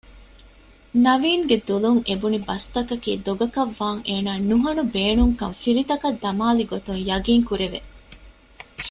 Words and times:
ނަޥީންގެ 1.03 1.57
ދުލުން 1.67 2.01
އެބުނިބަސްތަކަކީ 2.07 3.11
ދޮގަކަށްވާން 3.25 4.01
އޭނާ 4.07 4.31
ނުހަނު 4.47 4.83
ބޭނުންކަން 4.93 5.55
ފިލިތަކަށް 5.61 6.19
ދަމާލިގޮތުން 6.23 7.01
ޔަގީންކުރެވެ 7.09 7.79